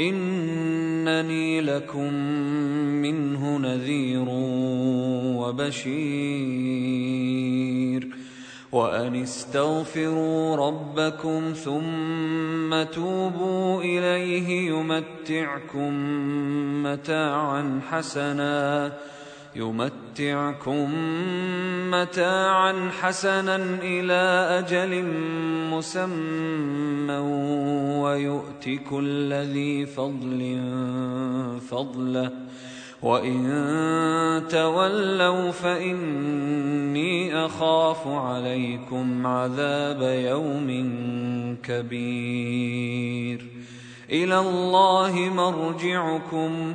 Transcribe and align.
إنني 0.00 1.60
لكم 1.60 2.14
منه 3.02 3.58
نذير 3.58 4.24
وبشير. 5.38 6.80
وأن 8.72 9.22
استغفروا 9.22 10.56
ربكم 10.56 11.52
ثم 11.52 12.82
توبوا 12.82 13.82
إليه 13.82 14.70
يمتعكم 14.70 15.92
متاعا 16.82 17.80
حسنا. 17.90 18.92
يمتعكم 19.56 20.90
متاعا 21.90 22.90
حسنا 23.00 23.56
إلى 23.82 24.46
أجل 24.58 25.04
مسمى 25.70 27.16
ويؤت 28.02 28.68
كل 28.90 29.32
ذي 29.32 29.86
فضل 29.86 30.58
فضله. 31.70 32.30
وإن 33.02 34.42
تولوا 34.50 35.50
فإني 35.50 37.46
أخاف 37.46 38.06
عليكم 38.06 39.26
عذاب 39.26 40.02
يوم 40.02 40.68
كبير. 41.62 43.46
إلى 44.10 44.38
الله 44.38 45.12
مرجعكم. 45.14 46.74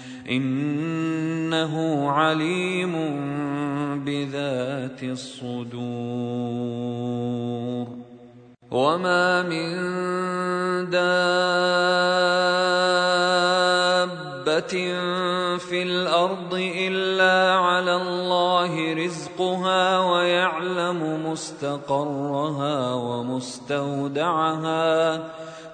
إنه 0.31 1.75
عليم 2.11 2.93
بذات 4.05 5.03
الصدور. 5.03 6.81
وما 8.71 9.43
من 9.43 9.69
دابة 10.89 11.41
في 15.57 15.83
الأرض 15.83 16.53
إلا 16.53 17.55
على 17.55 17.95
الله 17.95 18.93
رزقها 18.93 19.99
ويعلم 19.99 21.31
مستقرها 21.31 22.93
ومستودعها 22.93 24.31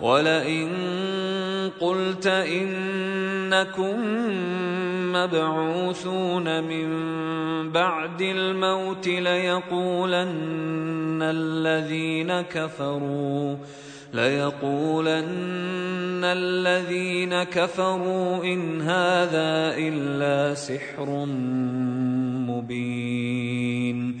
ولئن 0.00 0.68
قلت 1.80 2.26
إنكم 2.26 3.96
مبعوثون 5.12 6.64
من 6.64 6.88
بعد 7.72 8.22
الموت 8.22 9.08
ليقولن 9.08 10.26
الذين 11.22 12.40
كفروا 12.40 13.56
ليقولن 14.14 15.26
الذين 16.24 17.42
كفروا 17.42 18.44
إن 18.44 18.80
هذا 18.80 19.76
إلا 19.76 20.54
سحر 20.54 21.26
مبين. 22.48 24.20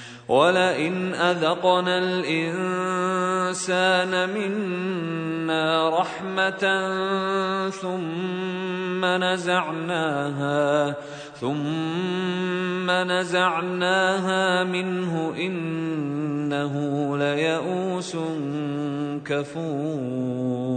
ولئن 0.31 1.13
اذقنا 1.13 1.97
الانسان 1.97 3.59
منا 4.29 5.89
رحمه 5.99 6.63
ثم 7.69 9.05
نزعناها 9.05 10.95
ثم 11.35 12.91
نزعناها 12.91 14.63
منه 14.63 15.33
انه 15.37 16.73
ليئوس 17.17 18.17
كفور 19.25 20.71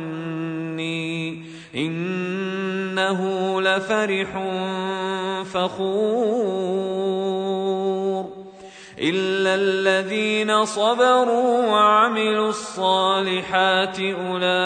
إنه 1.75 3.21
لفرح 3.61 4.43
فخور. 5.53 7.40
الا 9.01 9.55
الذين 9.55 10.65
صبروا 10.65 11.67
وعملوا 11.67 12.49
الصالحات 12.49 13.99
اولئك 13.99 14.65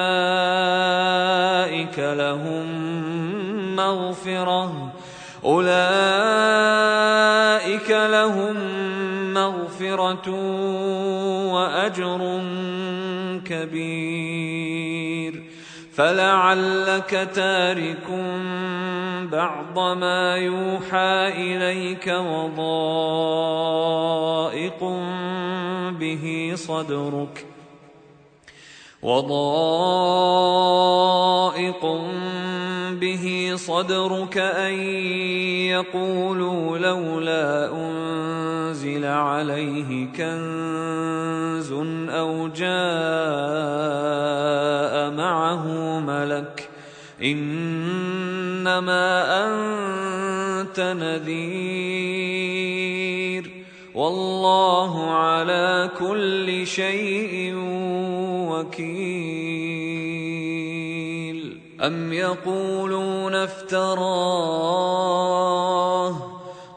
لهم 1.99 2.65
مغفره 3.75 4.91
اولئك 5.45 5.75
لهم 7.91 8.55
مغفره 9.33 10.29
واجر 11.53 12.41
كبير 13.45 14.54
فلعلك 15.95 17.29
تارك 17.35 18.07
بعض 19.31 19.79
ما 19.79 20.35
يوحى 20.35 21.27
إليك 21.27 22.07
وضائق 22.07 23.43
به 25.99 26.53
صدرك 26.55 27.45
وضائق 29.03 29.85
به 32.91 33.53
صدرك 33.55 34.37
أن 34.37 34.73
يقولوا 35.69 36.77
لولا 36.77 37.71
أنزل 37.73 39.05
عليه 39.05 40.05
كنز 40.11 41.71
أو 42.09 42.47
جاء 42.47 44.25
معه 45.55 45.99
ملك. 45.99 46.69
إنما 47.23 49.03
أنت 49.47 50.79
نذير. 50.79 51.65
والله 53.95 55.11
على 55.11 55.89
كل 55.99 56.67
شيء 56.67 57.53
وكيل. 58.49 59.15
أم 61.81 62.13
يقولون 62.13 63.35
افتراه 63.35 64.85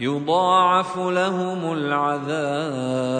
يضاعف 0.00 0.98
لهم 0.98 1.72
العذاب. 1.72 3.14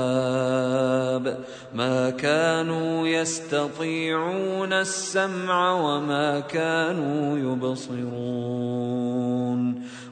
ما 1.74 2.10
كانوا 2.10 3.08
يستطيعون 3.08 4.72
السمع 4.72 5.72
وما 5.72 6.40
كانوا 6.40 7.38
يبصرون. 7.38 8.74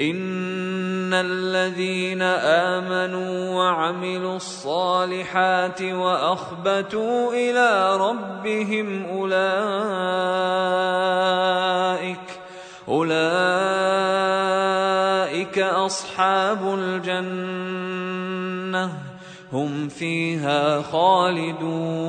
إن 0.00 1.14
الذين 1.14 2.22
آمنوا 2.22 3.54
وعملوا 3.54 4.36
الصالحات 4.36 5.82
وأخبتوا 5.82 7.32
إلى 7.32 7.96
ربهم 7.96 9.06
أولئك 9.06 9.38
أولئك 12.88 13.18
أصحاب 15.58 16.74
الجنة 16.78 17.98
هم 19.52 19.88
فيها 19.88 20.82
خالدون 20.82 22.08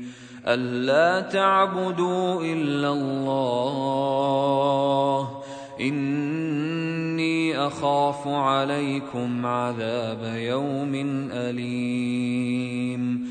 ألا 0.47 1.21
تعبدوا 1.21 2.41
إلا 2.41 2.93
الله. 2.93 4.21
إني 5.81 7.67
أخاف 7.67 8.27
عليكم 8.27 9.45
عذاب 9.45 10.33
يوم 10.35 10.95
أليم. 11.31 13.30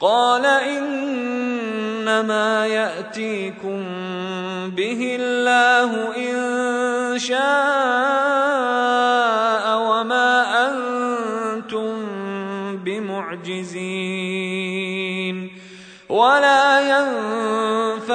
قال 0.00 0.46
إنما 0.46 1.86
يأتيكم 2.66 3.84
به 4.70 5.16
الله 5.20 6.16
إن 6.16 7.18
شاء 7.18 7.38
وما 9.78 10.66
أنتم 10.66 12.06
بمعجزين. 12.84 13.98
ولا 16.08 16.80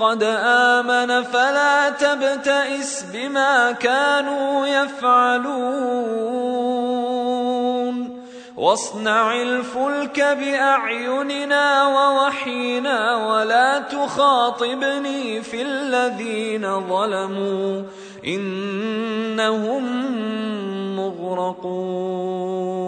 قد 0.00 0.22
آمن 0.22 1.22
فلا 1.22 1.90
تبتئس 1.90 3.04
بما 3.12 3.72
كانوا 3.72 4.66
يفعلون. 4.66 6.18
واصنع 8.56 9.42
الفلك 9.42 10.20
بأعيننا 10.20 11.86
ووحينا 11.86 13.16
ولا 13.16 13.78
تخاطبني 13.78 15.42
في 15.42 15.62
الذين 15.62 16.88
ظلموا. 16.88 17.82
إنهم 18.26 19.84
مغرقون. 20.96 22.87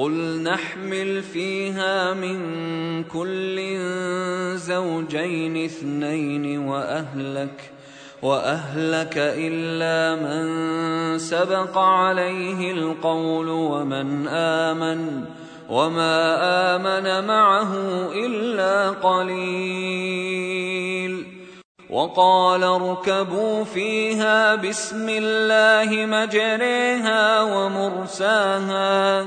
قل 0.00 0.42
نحمل 0.42 1.22
فيها 1.22 2.14
من 2.14 2.38
كل 3.04 3.76
زوجين 4.56 5.64
اثنين 5.64 6.58
وأهلك 6.68 7.70
واهلك 8.22 9.14
الا 9.16 10.22
من 10.24 11.18
سبق 11.18 11.78
عليه 11.78 12.72
القول 12.72 13.48
ومن 13.48 14.28
امن 14.28 15.24
وما 15.68 16.16
امن 16.76 17.26
معه 17.26 17.74
الا 18.12 18.90
قليل. 18.90 20.40
وقال 21.90 22.62
اركبوا 22.62 23.64
فيها 23.64 24.54
بسم 24.54 25.08
الله 25.08 26.06
مجريها 26.06 27.42
ومرساها 27.42 29.26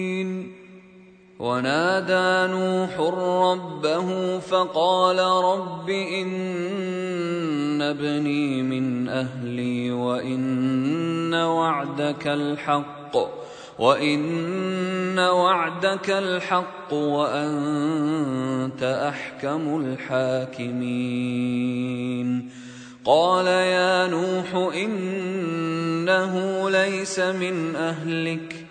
ونادى 1.41 2.53
نوح 2.53 2.99
ربه 3.49 4.39
فقال 4.39 5.19
رب 5.19 5.89
إن 5.89 7.81
ابني 7.81 8.61
من 8.63 9.09
أهلي 9.09 9.91
وإن 9.91 11.33
وعدك 11.33 12.27
الحق 12.27 13.17
وإن 13.79 15.19
وعدك 15.19 16.09
الحق 16.09 16.93
وأنت 16.93 18.83
أحكم 18.83 19.81
الحاكمين. 19.85 21.01
قال 23.05 23.47
يا 23.47 24.07
نوح 24.07 24.73
إنه 24.75 26.69
ليس 26.69 27.19
من 27.19 27.75
أهلك 27.75 28.70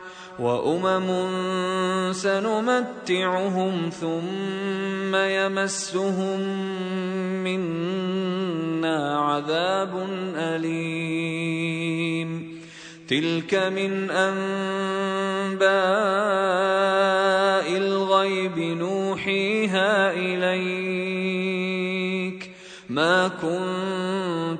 وأمم 0.41 1.09
سنمتعهم 2.13 3.89
ثم 4.01 5.15
يمسهم 5.15 6.39
منا 7.43 9.19
عذاب 9.19 10.07
أليم. 10.35 12.31
تلك 13.07 13.53
من 13.55 14.09
أنباء 14.11 15.67
الغيب 17.77 18.59
نوحيها 18.59 20.13
إليك. 20.13 21.51
ما 22.89 23.27
كنت 23.27 24.30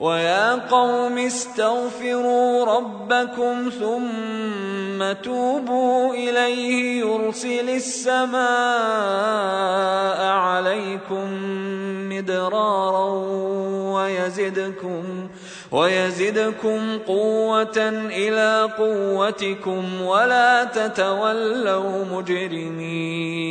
ويا 0.00 0.54
قوم 0.54 1.18
استغفروا 1.18 2.64
ربكم 2.64 3.70
ثم 3.80 5.12
توبوا 5.22 6.14
اليه 6.14 7.00
يرسل 7.00 7.70
السماء 7.70 8.40
عليكم 10.22 11.28
مدرارا 12.08 13.10
ويزدكم 13.92 15.28
ويزدكم 15.72 16.98
قوة 17.06 17.78
إلى 18.08 18.68
قوتكم 18.78 20.02
ولا 20.02 20.64
تتولوا 20.64 22.04
مجرمين 22.04 23.50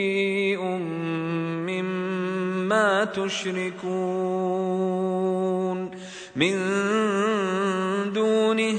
مما 1.67 3.05
تشركون 3.05 3.79
من 6.35 6.55
دونه 8.13 8.77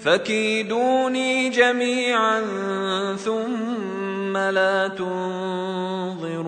فكيدوني 0.00 1.48
جميعا 1.48 2.40
ثم 3.16 4.36
لا 4.36 4.88
تنظرون 4.88 6.47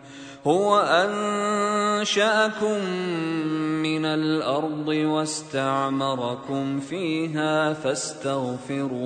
هو 0.47 0.79
أنشأكم 0.79 2.85
من 3.81 4.05
الأرض 4.05 4.87
واستعمركم 4.87 6.79
فيها 6.79 7.73
فاستغفروه 7.73 9.01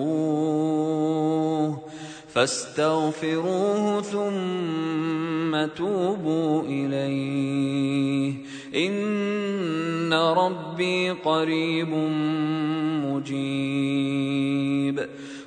فاستغفروه 2.33 4.01
ثم 4.01 5.65
توبوا 5.75 6.63
إليه. 6.63 8.33
إن 8.75 10.13
ربي 10.13 11.11
قريب 11.11 11.89
مجيب. 13.05 15.07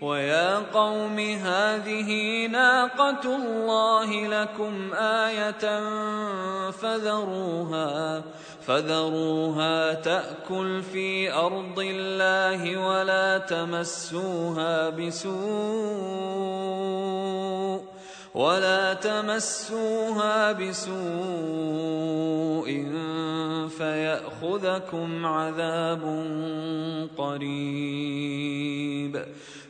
ويا 0.00 0.58
قوم 0.58 1.18
هذه 1.18 2.46
ناقة 2.46 3.36
الله 3.36 4.26
لكم 4.26 4.94
آية 4.94 5.80
فذروها 6.70 8.22
فذروها 8.66 9.94
تأكل 9.94 10.82
في 10.82 11.32
أرض 11.32 11.78
الله 11.78 12.86
ولا 12.88 13.38
تمسوها 13.38 14.90
بسوء 14.90 15.36
ولا 18.34 18.94
تمسوها 18.94 20.52
بسوء 20.52 20.96
فيأخذكم 23.78 25.26
عذاب 25.26 26.02
قريب. 27.18 28.56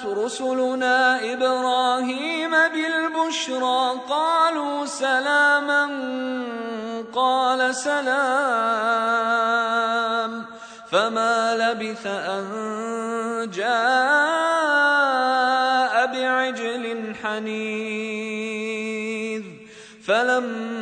رسلنا 0.07 1.33
إبراهيم 1.33 2.51
بالبشرى 2.51 4.01
قالوا 4.09 4.87
سلاما 4.87 5.89
قال 7.15 7.75
سلام 7.75 8.13
فما 10.91 11.57
لبث 11.57 12.07
أن 12.07 12.45
جاء 13.55 14.73
بعجل 16.07 17.15
حنيذ 17.23 18.23
فلما 20.07 20.82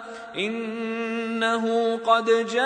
إنه 0.35 1.95
قد 1.97 2.25
جاء 2.25 2.61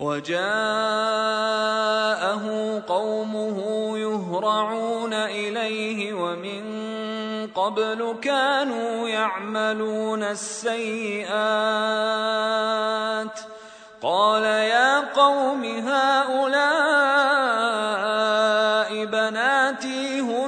وجاءه 0.00 0.44
قومه 2.88 3.58
يهرعون 3.98 5.12
إليه 5.12 6.14
ومن 6.14 6.62
قبل 7.46 8.16
كانوا 8.22 9.08
يعملون 9.08 10.22
السيئات. 10.22 11.28
قال 14.02 14.44
يا 14.44 15.12
قوم 15.12 15.64
هؤلاء 15.64 16.68
بناتي 19.04 20.20
هن 20.20 20.47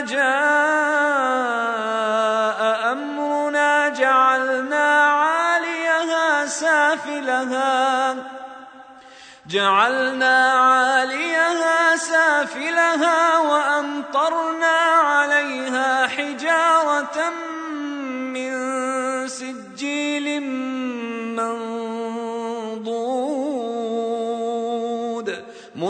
جاء 0.00 1.36
أمرنا 2.92 3.88
جعلنا 3.88 5.04
عاليها 5.04 6.46
سافلها. 6.46 8.14
جعلنا 9.46 10.52
عاليها 10.52 11.96
سافلها 11.96 13.38
وأمطرنا 13.38 14.76
عليها 15.04 16.06
حجارة 16.06 17.32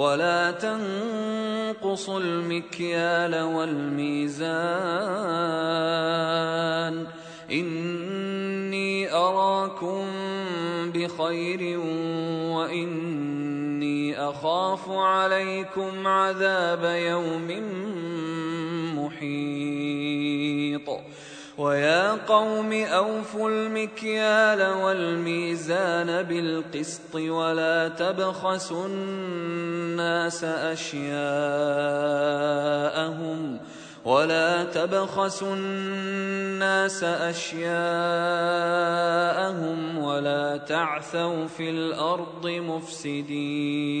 ولا 0.00 0.50
تنقصوا 0.50 2.20
المكيال 2.20 3.42
والميزان. 3.42 4.46
إني 7.52 9.12
أراكم 9.12 10.06
بخير 10.94 11.78
وإني 12.56 14.20
أخاف 14.28 14.90
عليكم 14.90 16.06
عذاب 16.06 16.84
يوم 16.84 17.48
محيط. 18.96 20.88
ويا 21.60 22.12
قوم 22.12 22.72
أوفوا 22.72 23.50
المكيال 23.50 24.72
والميزان 24.72 26.22
بالقسط 26.22 27.14
ولا 27.14 27.88
تبخسوا 27.88 28.86
الناس 28.86 30.44
أشياءهم 30.44 31.20
ولا 34.04 34.64
تبخسوا 34.64 35.54
الناس 35.54 37.04
أشياءهم 37.04 37.68
ولا 39.98 40.56
تعثوا 40.56 41.46
في 41.46 41.70
الأرض 41.70 42.46
مفسدين 42.46 44.00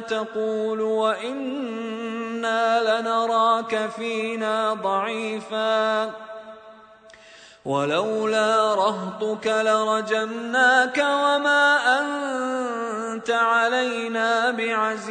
تقول 0.00 0.80
وإنا 0.80 2.66
لنراك 3.00 3.90
فينا 3.96 4.74
ضعيفا. 4.74 6.10
ولولا 7.64 8.74
رهطك 8.74 9.46
لرجمناك 9.46 10.98
وما 10.98 11.98
أنت 12.00 13.30
علينا 13.30 14.50
بعزيز. 14.50 15.06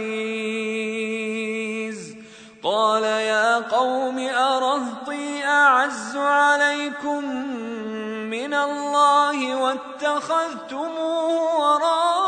قال 2.63 3.03
يا 3.03 3.57
قوم 3.57 4.19
أرهطي 4.19 5.45
أعز 5.45 6.17
عليكم 6.17 7.25
من 8.30 8.53
الله 8.53 9.55
واتخذتموه 9.55 11.59
وراءكم 11.59 12.24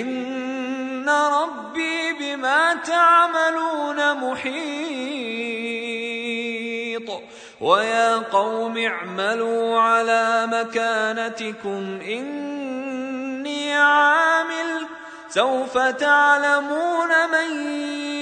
إن 0.00 1.08
ربي 1.08 2.12
بما 2.12 2.74
تعملون 2.74 4.14
محيط. 4.14 4.52
ويا 7.60 8.16
قوم 8.16 8.78
اعملوا 8.78 9.80
على 9.80 10.48
مكانتكم 10.52 12.00
إني 12.08 13.74
عامل. 13.74 14.86
سوف 15.28 15.78
تعلمون 15.78 17.08
من 17.32 17.66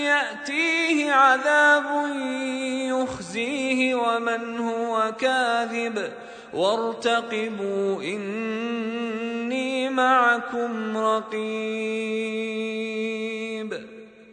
يأتيه 0.05 1.13
عذاب 1.13 1.85
يخزيه 2.91 3.95
ومن 3.95 4.59
هو 4.59 5.13
كاذب. 5.21 6.13
وارتقبوا 6.55 8.03
إني 8.03 9.91
معكم 9.91 10.97
رقيب. 10.97 11.41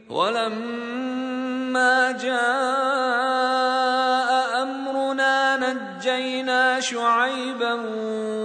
ولما 0.10 2.12
جاء 2.12 2.38
أمرنا 4.64 5.58
نجينا 5.58 6.80
شعيبا 6.80 7.74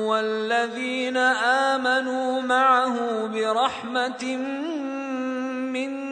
والذين 0.06 1.16
آمنوا 1.16 2.40
معه 2.40 3.26
برحمة 3.26 4.36
منا 5.72 6.11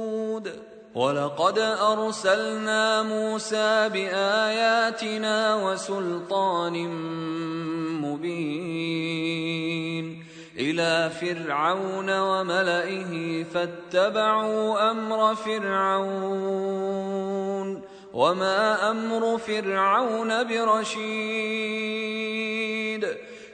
ولقد 0.95 1.59
أرسلنا 1.59 3.03
موسى 3.03 3.89
بآياتنا 3.89 5.55
وسلطان 5.55 6.87
مبين 8.01 9.11
إلى 10.59 11.09
فرعون 11.21 12.19
وملئه 12.19 13.43
فاتبعوا 13.43 14.91
أمر 14.91 15.35
فرعون 15.35 16.81
وما 18.13 18.91
أمر 18.91 19.37
فرعون 19.37 20.43
برشيد 20.43 21.71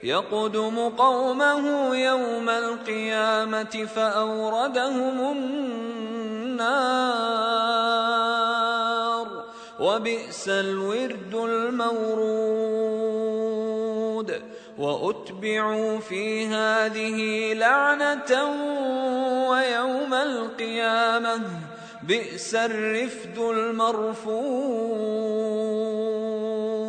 يقدم 0.03 0.89
قومه 0.89 1.95
يوم 1.95 2.49
القيامة 2.49 3.88
فأوردهم 3.95 5.31
النار 5.31 5.97
وبئس 9.80 10.49
الورد 10.49 11.36
المورود. 11.36 12.68
وأتبعوا 14.78 15.99
في 15.99 16.47
هذه 16.47 17.53
لعنة 17.53 18.32
ويوم 19.49 20.14
القيامة 20.14 21.41
بئس 22.03 22.55
الرفد 22.55 23.38
المرفود 23.38 25.18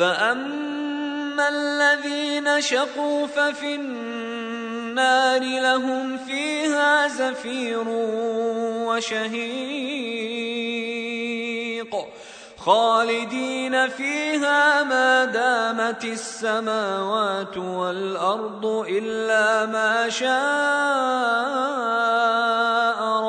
فأما 0.00 1.48
الذين 1.48 2.60
شقوا 2.60 3.26
ففي 3.26 3.74
النار 3.74 5.40
لهم 5.40 6.18
فيها 6.18 7.08
زفير 7.08 7.84
وشهيق 8.88 9.60
خالدين 12.58 13.88
فيها 13.88 14.82
ما 14.82 15.24
دامت 15.24 16.04
السماوات 16.04 17.56
والارض 17.56 18.66
الا 18.88 19.66
ما 19.66 20.08
شاء 20.08 20.30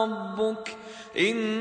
ربك 0.04 0.78
ان 1.20 1.61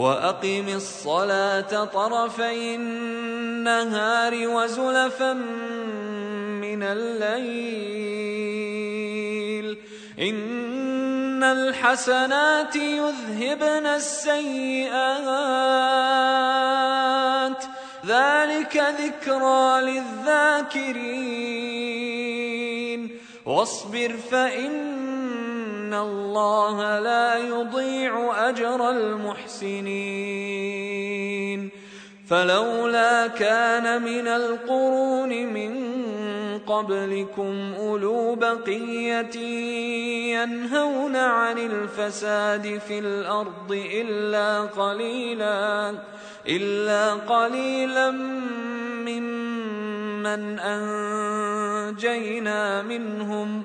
وأقم 0.00 0.68
الصلاة 0.68 1.84
طرفي 1.84 2.74
النهار 2.74 4.48
وزلفا 4.48 5.32
من 6.62 6.82
الليل. 6.82 8.16
إن 10.20 11.44
الحسنات 11.44 12.76
يذهبن 12.76 13.86
السيئات. 13.86 14.84
ذلك 18.06 18.76
ذكرى 18.76 19.80
للذاكرين. 19.80 21.20
واصبر 23.46 24.16
فإن 24.30 25.19
ان 25.90 25.96
الله 25.96 26.98
لا 26.98 27.38
يضيع 27.38 28.48
اجر 28.48 28.90
المحسنين 28.90 29.90
فلولا 32.28 33.26
كان 33.26 34.02
من 34.02 34.28
القرون 34.28 35.28
من 35.46 35.98
قبلكم 36.58 37.74
اولو 37.78 38.34
بقيه 38.34 39.36
ينهون 40.38 41.16
عن 41.16 41.58
الفساد 41.58 42.80
في 42.88 42.98
الأرض 42.98 43.72
الا 43.94 44.60
قليلا 44.60 45.94
الا 46.48 47.14
قليلا 47.14 48.10
ممن 49.10 50.58
انجينا 50.58 52.42
منهم 52.82 53.64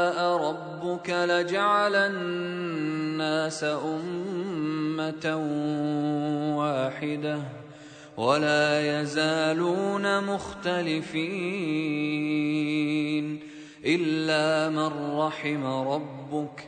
ربك 1.01 1.09
لجعل 1.09 1.95
الناس 1.95 3.63
أمة 3.63 5.25
واحدة 6.57 7.39
ولا 8.17 9.01
يزالون 9.01 10.23
مختلفين 10.23 11.09
إلا 13.85 14.69
من 14.69 15.17
رحم 15.17 15.65
ربك 15.65 16.67